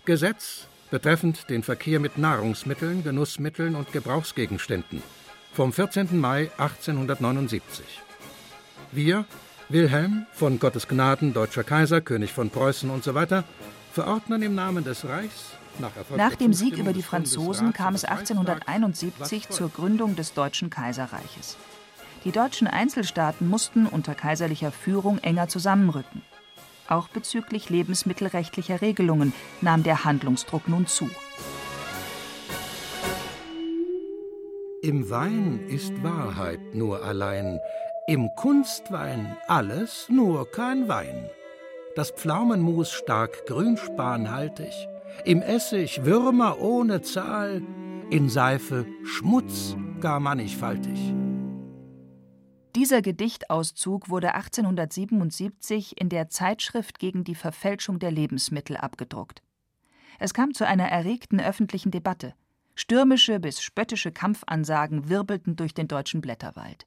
Gesetz 0.04 0.68
betreffend 0.88 1.50
den 1.50 1.64
Verkehr 1.64 1.98
mit 1.98 2.16
Nahrungsmitteln, 2.16 3.02
Genussmitteln 3.02 3.74
und 3.74 3.90
Gebrauchsgegenständen 3.92 5.02
vom 5.52 5.72
14. 5.72 6.20
Mai 6.20 6.52
1879. 6.58 7.84
Wir, 8.92 9.24
Wilhelm 9.68 10.26
von 10.32 10.60
Gottes 10.60 10.86
Gnaden, 10.86 11.34
deutscher 11.34 11.64
Kaiser, 11.64 12.00
König 12.00 12.32
von 12.32 12.50
Preußen 12.50 12.88
usw., 12.88 13.26
so 13.28 13.42
verordnen 13.92 14.42
im 14.42 14.54
Namen 14.54 14.84
des 14.84 15.08
Reichs 15.08 15.58
nach, 15.80 16.34
dem 16.34 16.52
Sieg 16.52 16.76
über 16.76 16.92
die 16.92 17.02
Franzosen 17.02 17.72
kam 17.72 17.94
es 17.94 18.04
1871 18.04 19.48
zur 19.48 19.68
Gründung 19.68 20.16
des 20.16 20.34
Deutschen 20.34 20.70
Kaiserreiches. 20.70 21.56
Die 22.24 22.32
deutschen 22.32 22.66
Einzelstaaten 22.66 23.48
mussten 23.48 23.86
unter 23.86 24.14
kaiserlicher 24.14 24.72
Führung 24.72 25.18
enger 25.18 25.48
zusammenrücken. 25.48 26.22
Auch 26.88 27.08
bezüglich 27.08 27.70
lebensmittelrechtlicher 27.70 28.80
Regelungen 28.80 29.32
nahm 29.60 29.82
der 29.82 30.04
Handlungsdruck 30.04 30.68
nun 30.68 30.86
zu. 30.86 31.08
Im 34.82 35.10
Wein 35.10 35.66
ist 35.68 36.02
Wahrheit 36.02 36.60
nur 36.74 37.04
allein, 37.04 37.60
im 38.06 38.30
Kunstwein 38.36 39.36
alles, 39.46 40.08
nur 40.08 40.50
kein 40.50 40.88
Wein. 40.88 41.28
Das 41.94 42.12
Pflaumenmus 42.12 42.92
stark 42.92 43.44
grünspanhaltig, 43.46 44.72
im 45.24 45.42
Essig 45.42 46.04
Würmer 46.04 46.60
ohne 46.60 47.02
Zahl, 47.02 47.62
in 48.10 48.28
Seife 48.28 48.86
Schmutz 49.04 49.76
gar 50.00 50.20
mannigfaltig. 50.20 51.14
Dieser 52.76 53.02
Gedichtauszug 53.02 54.08
wurde 54.08 54.34
1877 54.34 56.00
in 56.00 56.08
der 56.08 56.28
Zeitschrift 56.28 56.98
gegen 56.98 57.24
die 57.24 57.34
Verfälschung 57.34 57.98
der 57.98 58.10
Lebensmittel 58.10 58.76
abgedruckt. 58.76 59.42
Es 60.18 60.34
kam 60.34 60.54
zu 60.54 60.66
einer 60.66 60.88
erregten 60.88 61.40
öffentlichen 61.40 61.90
Debatte. 61.90 62.34
Stürmische 62.74 63.40
bis 63.40 63.60
spöttische 63.60 64.12
Kampfansagen 64.12 65.08
wirbelten 65.08 65.56
durch 65.56 65.74
den 65.74 65.88
deutschen 65.88 66.20
Blätterwald. 66.20 66.86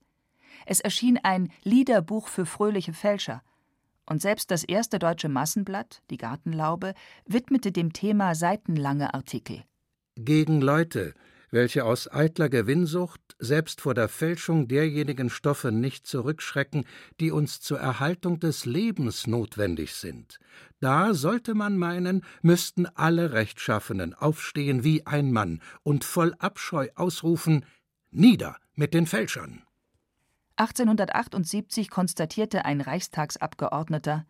Es 0.65 0.79
erschien 0.79 1.19
ein 1.21 1.51
Liederbuch 1.63 2.27
für 2.27 2.45
fröhliche 2.45 2.93
Fälscher. 2.93 3.41
Und 4.11 4.21
selbst 4.21 4.51
das 4.51 4.65
erste 4.65 4.99
deutsche 4.99 5.29
Massenblatt, 5.29 6.01
die 6.09 6.17
Gartenlaube, 6.17 6.95
widmete 7.25 7.71
dem 7.71 7.93
Thema 7.93 8.35
seitenlange 8.35 9.13
Artikel. 9.13 9.63
Gegen 10.17 10.59
Leute, 10.59 11.13
welche 11.49 11.85
aus 11.85 12.11
eitler 12.11 12.49
Gewinnsucht 12.49 13.21
selbst 13.39 13.79
vor 13.79 13.93
der 13.93 14.09
Fälschung 14.09 14.67
derjenigen 14.67 15.29
Stoffe 15.29 15.71
nicht 15.71 16.05
zurückschrecken, 16.07 16.83
die 17.21 17.31
uns 17.31 17.61
zur 17.61 17.79
Erhaltung 17.79 18.41
des 18.41 18.65
Lebens 18.65 19.27
notwendig 19.27 19.93
sind. 19.93 20.39
Da 20.81 21.13
sollte 21.13 21.53
man 21.53 21.77
meinen, 21.77 22.25
müssten 22.41 22.87
alle 22.87 23.31
Rechtschaffenen 23.31 24.13
aufstehen 24.13 24.83
wie 24.83 25.07
ein 25.07 25.31
Mann 25.31 25.61
und 25.83 26.03
voll 26.03 26.35
Abscheu 26.37 26.89
ausrufen 26.95 27.63
Nieder 28.09 28.57
mit 28.75 28.93
den 28.93 29.07
Fälschern. 29.07 29.63
1878 30.61 31.89
konstatierte 31.89 32.65
ein 32.65 32.81
Reichstagsabgeordneter 32.81 34.27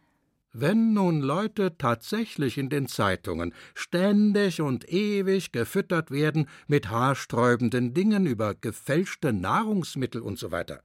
wenn 0.53 0.93
nun 0.93 1.21
Leute 1.21 1.77
tatsächlich 1.77 2.57
in 2.57 2.69
den 2.69 2.87
Zeitungen 2.87 3.53
ständig 3.73 4.61
und 4.61 4.89
ewig 4.91 5.53
gefüttert 5.53 6.11
werden 6.11 6.49
mit 6.67 6.89
haarsträubenden 6.89 7.93
Dingen 7.93 8.25
über 8.25 8.53
gefälschte 8.55 9.31
Nahrungsmittel 9.31 10.21
usw., 10.21 10.63
so, 10.67 10.75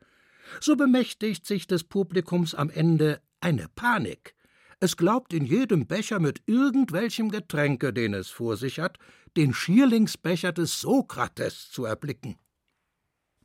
so 0.61 0.77
bemächtigt 0.77 1.47
sich 1.47 1.67
des 1.67 1.83
Publikums 1.83 2.55
am 2.55 2.71
Ende 2.71 3.21
eine 3.41 3.67
Panik. 3.75 4.37
Es 4.79 4.97
glaubt 4.97 5.33
in 5.33 5.45
jedem 5.45 5.87
Becher 5.87 6.21
mit 6.21 6.43
irgendwelchem 6.47 7.31
Getränke, 7.31 7.93
den 7.93 8.15
es 8.15 8.31
vor 8.31 8.57
sich 8.57 8.79
hat, 8.79 8.99
den 9.37 9.53
Schierlingsbecher 9.53 10.53
des 10.53 10.81
Sokrates 10.81 11.71
zu 11.71 11.85
erblicken. 11.85 12.37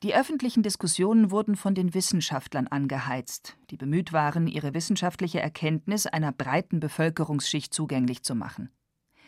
Die 0.04 0.16
öffentlichen 0.16 0.64
Diskussionen 0.64 1.30
wurden 1.30 1.56
von 1.56 1.76
den 1.76 1.94
Wissenschaftlern 1.94 2.66
angeheizt, 2.66 3.56
die 3.70 3.78
bemüht 3.78 4.14
waren, 4.14 4.48
ihre 4.48 4.74
wissenschaftliche 4.74 5.40
Erkenntnis 5.40 6.08
einer 6.08 6.32
breiten 6.32 6.80
Bevölkerungsschicht 6.80 7.72
zugänglich 7.72 8.24
zu 8.24 8.34
machen. 8.34 8.72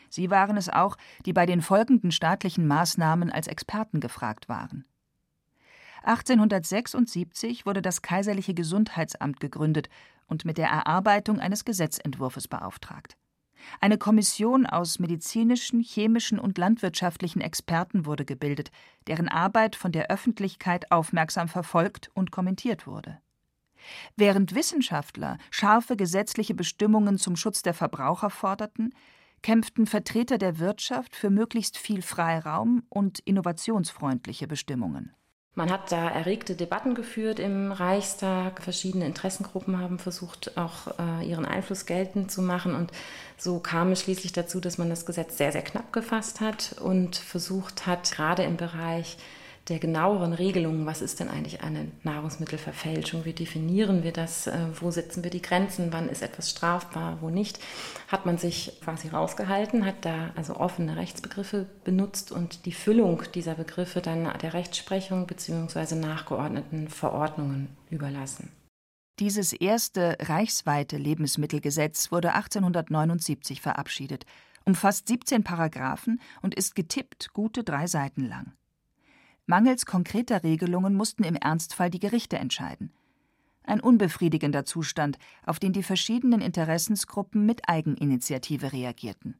Sie 0.09 0.31
waren 0.31 0.57
es 0.57 0.69
auch, 0.69 0.97
die 1.27 1.33
bei 1.33 1.45
den 1.45 1.61
folgenden 1.61 2.11
staatlichen 2.11 2.65
Maßnahmen 2.65 3.31
als 3.31 3.47
Experten 3.47 3.99
gefragt 3.99 4.49
waren. 4.49 4.85
1876 6.03 7.67
wurde 7.67 7.83
das 7.83 8.01
Kaiserliche 8.01 8.55
Gesundheitsamt 8.55 9.39
gegründet 9.39 9.89
und 10.25 10.43
mit 10.43 10.57
der 10.57 10.69
Erarbeitung 10.69 11.39
eines 11.39 11.65
Gesetzentwurfs 11.65 12.47
beauftragt. 12.47 13.15
Eine 13.79 13.97
Kommission 13.97 14.65
aus 14.65 14.99
medizinischen, 14.99 15.81
chemischen 15.81 16.39
und 16.39 16.57
landwirtschaftlichen 16.57 17.41
Experten 17.41 18.05
wurde 18.05 18.25
gebildet, 18.25 18.71
deren 19.07 19.27
Arbeit 19.27 19.75
von 19.75 19.91
der 19.91 20.09
Öffentlichkeit 20.09 20.91
aufmerksam 20.91 21.47
verfolgt 21.47 22.09
und 22.13 22.31
kommentiert 22.31 22.87
wurde. 22.87 23.19
Während 24.15 24.55
Wissenschaftler 24.55 25.37
scharfe 25.51 25.95
gesetzliche 25.95 26.53
Bestimmungen 26.53 27.17
zum 27.17 27.35
Schutz 27.35 27.61
der 27.61 27.73
Verbraucher 27.73 28.29
forderten, 28.29 28.93
kämpften 29.41 29.85
Vertreter 29.85 30.37
der 30.37 30.59
Wirtschaft 30.59 31.15
für 31.15 31.29
möglichst 31.29 31.77
viel 31.77 32.01
Freiraum 32.01 32.83
und 32.89 33.19
innovationsfreundliche 33.19 34.47
Bestimmungen. 34.47 35.13
Man 35.55 35.69
hat 35.69 35.91
da 35.91 36.09
erregte 36.09 36.55
Debatten 36.55 36.95
geführt 36.95 37.37
im 37.37 37.71
Reichstag. 37.71 38.63
Verschiedene 38.63 39.05
Interessengruppen 39.05 39.79
haben 39.79 39.99
versucht, 39.99 40.57
auch 40.57 40.87
äh, 40.97 41.25
ihren 41.25 41.45
Einfluss 41.45 41.85
geltend 41.85 42.31
zu 42.31 42.41
machen. 42.41 42.73
Und 42.73 42.91
so 43.37 43.59
kam 43.59 43.91
es 43.91 44.01
schließlich 44.01 44.31
dazu, 44.31 44.59
dass 44.59 44.79
man 44.79 44.89
das 44.89 45.05
Gesetz 45.05 45.37
sehr, 45.37 45.51
sehr 45.51 45.61
knapp 45.61 45.93
gefasst 45.93 46.41
hat 46.41 46.75
und 46.81 47.15
versucht 47.17 47.85
hat, 47.85 48.11
gerade 48.11 48.43
im 48.43 48.57
Bereich 48.57 49.17
der 49.69 49.79
genaueren 49.79 50.33
Regelungen, 50.33 50.85
was 50.85 51.01
ist 51.01 51.19
denn 51.19 51.29
eigentlich 51.29 51.63
eine 51.63 51.87
Nahrungsmittelverfälschung, 52.03 53.23
wie 53.23 53.33
definieren 53.33 54.03
wir 54.03 54.11
das, 54.11 54.47
äh, 54.47 54.67
wo 54.79 54.91
setzen 54.91 55.23
wir 55.23 55.31
die 55.31 55.41
Grenzen, 55.41 55.93
wann 55.93 56.09
ist 56.09 56.21
etwas 56.21 56.49
strafbar, 56.49 57.19
wo 57.21 57.29
nicht, 57.29 57.59
hat 58.09 58.25
man 58.25 58.37
sich 58.37 58.79
quasi 58.83 59.07
rausgehalten, 59.07 59.85
hat 59.85 60.03
da 60.05 60.31
also 60.35 60.57
offene 60.57 60.97
Rechtsbegriffe 60.97 61.67
benutzt 61.85 62.31
und 62.31 62.65
die 62.65 62.73
Füllung 62.73 63.23
dieser 63.33 63.55
Begriffe 63.55 64.01
dann 64.01 64.29
der 64.41 64.53
Rechtsprechung 64.53 65.27
bzw. 65.27 65.95
nachgeordneten 65.95 66.89
Verordnungen 66.89 67.69
überlassen. 67.89 68.51
Dieses 69.19 69.53
erste 69.53 70.17
reichsweite 70.19 70.97
Lebensmittelgesetz 70.97 72.11
wurde 72.11 72.33
1879 72.33 73.61
verabschiedet, 73.61 74.25
umfasst 74.65 75.07
17 75.07 75.43
Paragraphen 75.43 76.19
und 76.41 76.55
ist 76.55 76.75
getippt 76.75 77.31
gute 77.33 77.63
drei 77.63 77.87
Seiten 77.87 78.27
lang. 78.27 78.53
Mangels 79.45 79.85
konkreter 79.85 80.43
Regelungen 80.43 80.95
mussten 80.95 81.23
im 81.23 81.35
Ernstfall 81.35 81.89
die 81.89 81.99
Gerichte 81.99 82.37
entscheiden. 82.37 82.91
Ein 83.63 83.79
unbefriedigender 83.79 84.65
Zustand, 84.65 85.17
auf 85.45 85.59
den 85.59 85.73
die 85.73 85.83
verschiedenen 85.83 86.41
Interessensgruppen 86.41 87.45
mit 87.45 87.67
Eigeninitiative 87.69 88.73
reagierten. 88.73 89.39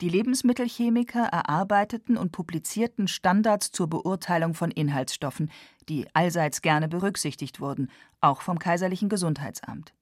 Die 0.00 0.08
Lebensmittelchemiker 0.08 1.26
erarbeiteten 1.26 2.16
und 2.16 2.32
publizierten 2.32 3.06
Standards 3.08 3.70
zur 3.70 3.88
Beurteilung 3.88 4.54
von 4.54 4.70
Inhaltsstoffen, 4.70 5.50
die 5.88 6.06
allseits 6.12 6.60
gerne 6.60 6.88
berücksichtigt 6.88 7.60
wurden, 7.60 7.88
auch 8.20 8.42
vom 8.42 8.58
Kaiserlichen 8.58 9.08
Gesundheitsamt. 9.08 9.94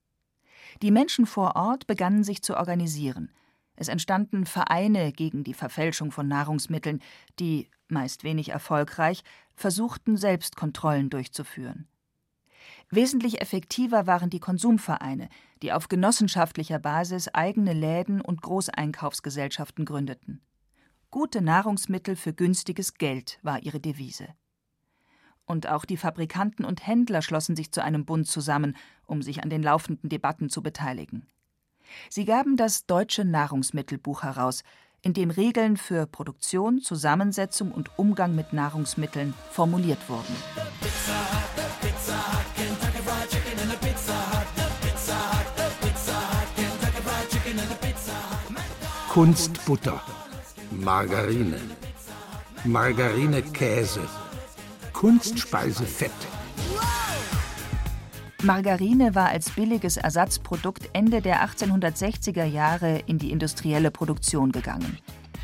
Die 0.81 0.91
Menschen 0.91 1.25
vor 1.25 1.55
Ort 1.55 1.87
begannen 1.87 2.23
sich 2.23 2.41
zu 2.41 2.57
organisieren. 2.57 3.29
Es 3.75 3.89
entstanden 3.89 4.45
Vereine 4.45 5.11
gegen 5.11 5.43
die 5.43 5.53
Verfälschung 5.53 6.11
von 6.11 6.27
Nahrungsmitteln, 6.27 6.99
die, 7.39 7.69
meist 7.91 8.23
wenig 8.23 8.49
erfolgreich, 8.49 9.23
versuchten, 9.53 10.17
Selbstkontrollen 10.17 11.09
durchzuführen. 11.09 11.87
Wesentlich 12.89 13.41
effektiver 13.41 14.05
waren 14.05 14.29
die 14.29 14.39
Konsumvereine, 14.39 15.29
die 15.61 15.71
auf 15.71 15.87
genossenschaftlicher 15.87 16.79
Basis 16.79 17.29
eigene 17.29 17.73
Läden 17.73 18.21
und 18.21 18.41
Großeinkaufsgesellschaften 18.41 19.85
gründeten. 19.85 20.41
Gute 21.09 21.41
Nahrungsmittel 21.41 22.15
für 22.15 22.33
günstiges 22.33 22.95
Geld 22.95 23.39
war 23.43 23.63
ihre 23.63 23.79
Devise. 23.79 24.27
Und 25.45 25.67
auch 25.67 25.85
die 25.85 25.97
Fabrikanten 25.97 26.65
und 26.65 26.85
Händler 26.85 27.21
schlossen 27.21 27.55
sich 27.55 27.71
zu 27.71 27.83
einem 27.83 28.05
Bund 28.05 28.27
zusammen, 28.27 28.77
um 29.05 29.21
sich 29.21 29.43
an 29.43 29.49
den 29.49 29.63
laufenden 29.63 30.09
Debatten 30.09 30.49
zu 30.49 30.61
beteiligen. 30.61 31.27
Sie 32.09 32.25
gaben 32.25 32.57
das 32.57 32.85
Deutsche 32.85 33.25
Nahrungsmittelbuch 33.25 34.23
heraus, 34.23 34.63
in 35.01 35.13
dem 35.13 35.31
Regeln 35.31 35.77
für 35.77 36.05
Produktion, 36.05 36.81
Zusammensetzung 36.81 37.71
und 37.71 37.89
Umgang 37.97 38.35
mit 38.35 38.53
Nahrungsmitteln 38.53 39.33
formuliert 39.51 39.99
wurden. 40.07 40.35
Kunstbutter, 49.09 50.01
Margarine, 50.71 51.59
Margarine 52.63 53.41
Käse, 53.41 54.07
Kunstspeisefett. 54.93 56.30
Margarine 58.43 59.13
war 59.13 59.29
als 59.29 59.51
billiges 59.51 59.97
Ersatzprodukt 59.97 60.89
Ende 60.93 61.21
der 61.21 61.45
1860er 61.47 62.43
Jahre 62.43 62.97
in 63.05 63.19
die 63.19 63.31
industrielle 63.31 63.91
Produktion 63.91 64.51
gegangen. 64.51 64.97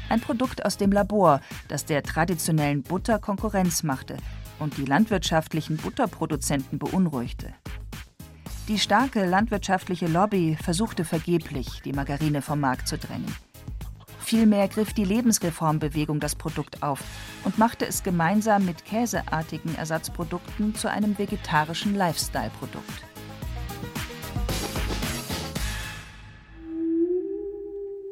Ein 0.10 0.20
Produkt 0.20 0.66
aus 0.66 0.78
dem 0.78 0.92
Labor, 0.92 1.42
das 1.68 1.86
der 1.86 2.02
traditionellen 2.02 2.82
Butter 2.82 3.20
Konkurrenz 3.20 3.84
machte 3.84 4.18
und 4.58 4.78
die 4.78 4.86
landwirtschaftlichen 4.86 5.78
Butterproduzenten 5.78 6.80
beunruhigte. 6.80 7.54
Die 8.68 8.80
starke 8.80 9.26
landwirtschaftliche 9.26 10.08
Lobby 10.08 10.58
versuchte 10.60 11.06
vergeblich, 11.06 11.82
die 11.86 11.94
Margarine 11.94 12.42
vom 12.42 12.60
Markt 12.60 12.88
zu 12.88 12.98
drängen. 12.98 13.34
Vielmehr 14.28 14.68
griff 14.68 14.92
die 14.92 15.06
Lebensreformbewegung 15.06 16.20
das 16.20 16.36
Produkt 16.36 16.84
auf 16.84 17.02
und 17.46 17.58
machte 17.58 17.88
es 17.88 18.04
gemeinsam 18.04 18.66
mit 18.66 18.84
käseartigen 18.84 19.74
Ersatzprodukten 19.74 20.76
zu 20.76 20.92
einem 20.92 21.18
vegetarischen 21.18 21.96
Lifestyle-Produkt. 21.96 23.06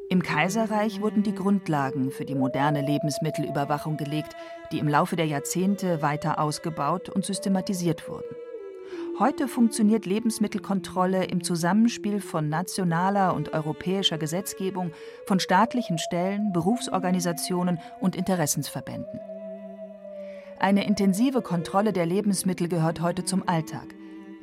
Im 0.09 0.23
Kaiserreich 0.23 1.01
wurden 1.01 1.23
die 1.23 1.35
Grundlagen 1.35 2.11
für 2.11 2.23
die 2.23 2.35
moderne 2.35 2.79
Lebensmittelüberwachung 2.79 3.97
gelegt, 3.97 4.37
die 4.71 4.79
im 4.79 4.87
Laufe 4.87 5.17
der 5.17 5.25
Jahrzehnte 5.25 6.01
weiter 6.01 6.39
ausgebaut 6.39 7.09
und 7.09 7.25
systematisiert 7.25 8.07
wurden. 8.07 8.44
Heute 9.17 9.47
funktioniert 9.47 10.05
Lebensmittelkontrolle 10.05 11.23
im 11.23 11.41
Zusammenspiel 11.41 12.19
von 12.19 12.49
nationaler 12.49 13.33
und 13.33 13.53
europäischer 13.53 14.17
Gesetzgebung, 14.17 14.91
von 15.25 15.39
staatlichen 15.39 15.97
Stellen, 15.97 16.51
Berufsorganisationen 16.51 17.79
und 18.01 18.17
Interessensverbänden. 18.17 19.21
Eine 20.59 20.85
intensive 20.85 21.41
Kontrolle 21.41 21.93
der 21.93 22.05
Lebensmittel 22.05 22.67
gehört 22.67 22.99
heute 22.99 23.23
zum 23.23 23.47
Alltag. 23.47 23.95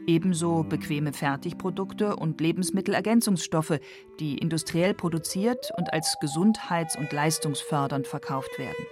Ebenso 0.06 0.62
bequeme 0.62 1.12
Fertigprodukte 1.12 2.16
und 2.16 2.40
Lebensmittelergänzungsstoffe, 2.40 3.78
die 4.20 4.38
industriell 4.38 4.94
produziert 4.94 5.70
und 5.76 5.92
als 5.92 6.16
gesundheits- 6.18 6.96
und 6.96 7.12
leistungsfördernd 7.12 8.06
verkauft 8.06 8.58
werden. 8.58 8.86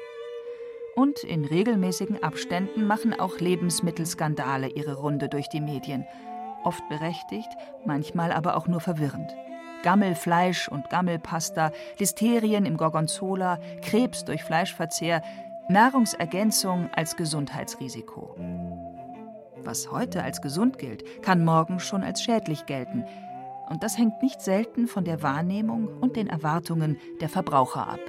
Und 0.96 1.24
in 1.24 1.44
regelmäßigen 1.44 2.22
Abständen 2.22 2.86
machen 2.86 3.18
auch 3.18 3.38
Lebensmittelskandale 3.38 4.68
ihre 4.68 4.94
Runde 4.94 5.28
durch 5.28 5.48
die 5.48 5.60
Medien. 5.60 6.06
Oft 6.64 6.86
berechtigt, 6.88 7.48
manchmal 7.86 8.32
aber 8.32 8.56
auch 8.56 8.66
nur 8.66 8.80
verwirrend. 8.80 9.34
Gammelfleisch 9.82 10.68
und 10.68 10.90
Gammelpasta, 10.90 11.72
Listerien 11.98 12.66
im 12.66 12.76
Gorgonzola, 12.76 13.58
Krebs 13.82 14.24
durch 14.24 14.42
Fleischverzehr, 14.44 15.22
Nahrungsergänzung 15.68 16.90
als 16.92 17.16
Gesundheitsrisiko. 17.16 18.36
Was 19.62 19.90
heute 19.90 20.22
als 20.22 20.42
gesund 20.42 20.78
gilt, 20.78 21.22
kann 21.22 21.44
morgen 21.44 21.80
schon 21.80 22.02
als 22.02 22.22
schädlich 22.22 22.66
gelten. 22.66 23.04
Und 23.68 23.82
das 23.82 23.96
hängt 23.96 24.22
nicht 24.22 24.40
selten 24.40 24.88
von 24.88 25.04
der 25.04 25.22
Wahrnehmung 25.22 25.88
und 26.00 26.16
den 26.16 26.26
Erwartungen 26.26 26.98
der 27.20 27.28
Verbraucher 27.28 27.88
ab. 27.88 28.00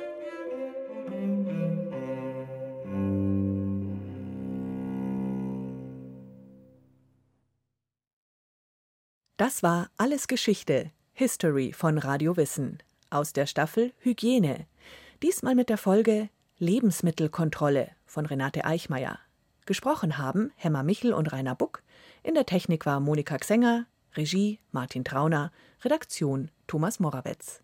Das 9.42 9.64
war 9.64 9.90
Alles 9.98 10.28
Geschichte, 10.28 10.92
History 11.14 11.74
von 11.74 11.98
Radio 11.98 12.38
Wissen 12.38 12.78
aus 13.10 13.34
der 13.34 13.48
Staffel 13.48 13.92
Hygiene. 13.98 14.68
Diesmal 15.24 15.56
mit 15.56 15.68
der 15.70 15.80
Folge 15.80 16.30
Lebensmittelkontrolle 16.60 17.90
von 18.06 18.28
Renate 18.28 18.66
Eichmeier. 18.66 19.18
Gesprochen 19.66 20.20
haben 20.20 20.52
Hemmer 20.58 20.84
Michel 20.84 21.12
und 21.12 21.34
Rainer 21.34 21.56
Buck. 21.56 21.82
In 22.22 22.36
der 22.36 22.46
Technik 22.46 22.86
war 22.86 23.00
Monika 23.00 23.36
Xenger, 23.40 23.88
Regie 24.14 24.60
Martin 24.72 25.04
Trauner, 25.04 25.52
Redaktion 25.84 26.52
Thomas 26.68 27.00
Morawetz. 27.00 27.64